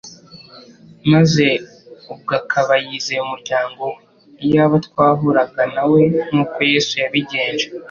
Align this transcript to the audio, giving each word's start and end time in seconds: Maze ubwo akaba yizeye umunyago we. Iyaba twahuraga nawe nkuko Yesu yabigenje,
Maze 1.11 1.45
ubwo 2.13 2.31
akaba 2.41 2.73
yizeye 2.85 3.21
umunyago 3.25 3.83
we. 3.93 3.99
Iyaba 4.45 4.75
twahuraga 4.85 5.61
nawe 5.75 6.01
nkuko 6.29 6.57
Yesu 6.71 6.93
yabigenje, 7.03 7.65